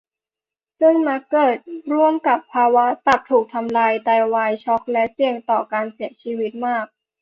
[0.79, 1.57] ซึ่งมักเกิด
[1.93, 6.85] ร่วมกับภาวะตับถูกทำลาย ไตวาย ช็อก และเสี่ยงต่อการเสียชีวิตมาก